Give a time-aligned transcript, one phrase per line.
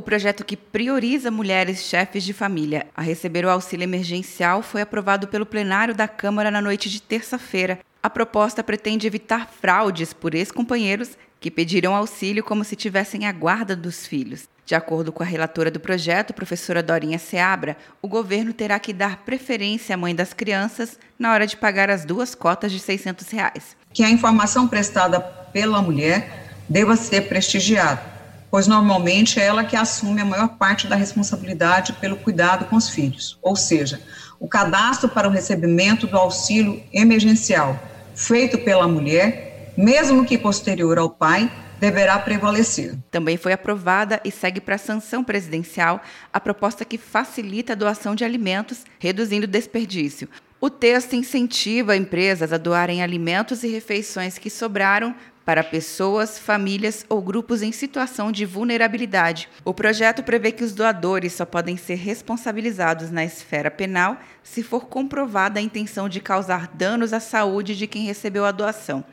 [0.00, 5.28] o projeto que prioriza mulheres chefes de família a receber o auxílio emergencial foi aprovado
[5.28, 7.78] pelo plenário da Câmara na noite de terça-feira.
[8.02, 13.76] A proposta pretende evitar fraudes por ex-companheiros que pediram auxílio como se tivessem a guarda
[13.76, 14.48] dos filhos.
[14.64, 19.18] De acordo com a relatora do projeto, professora Dorinha Seabra, o governo terá que dar
[19.18, 23.76] preferência à mãe das crianças na hora de pagar as duas cotas de 600 reais.
[23.92, 28.19] Que a informação prestada pela mulher deva ser prestigiada,
[28.50, 32.88] pois normalmente é ela que assume a maior parte da responsabilidade pelo cuidado com os
[32.88, 33.38] filhos.
[33.40, 34.00] Ou seja,
[34.38, 37.78] o cadastro para o recebimento do auxílio emergencial
[38.14, 42.94] feito pela mulher mesmo que posterior ao pai, deverá prevalecer.
[43.10, 48.14] Também foi aprovada e segue para a sanção presidencial a proposta que facilita a doação
[48.14, 50.28] de alimentos, reduzindo o desperdício.
[50.60, 55.14] O texto incentiva empresas a doarem alimentos e refeições que sobraram
[55.44, 59.48] para pessoas, famílias ou grupos em situação de vulnerabilidade.
[59.64, 64.86] O projeto prevê que os doadores só podem ser responsabilizados na esfera penal se for
[64.86, 69.04] comprovada a intenção de causar danos à saúde de quem recebeu a doação.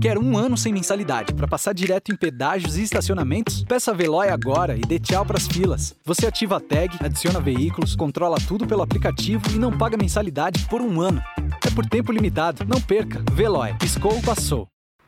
[0.00, 3.64] Quer um ano sem mensalidade para passar direto em pedágios e estacionamentos?
[3.64, 5.94] Peça a Veloy agora e dê tchau pras filas.
[6.04, 10.82] Você ativa a tag, adiciona veículos, controla tudo pelo aplicativo e não paga mensalidade por
[10.82, 11.22] um ano.
[11.66, 12.64] É por tempo limitado.
[12.66, 13.24] Não perca.
[13.32, 13.74] Veloy.
[13.78, 14.68] Piscou, passou.